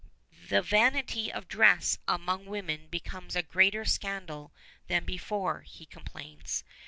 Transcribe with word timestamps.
"The 0.49 0.63
vanity 0.63 1.31
of 1.31 1.47
dress 1.47 1.99
among 2.07 2.47
women 2.47 2.87
becomes 2.87 3.35
a 3.35 3.43
greater 3.43 3.85
scandal 3.85 4.51
than 4.87 5.05
before," 5.05 5.61
he 5.61 5.85
complains. 5.85 6.63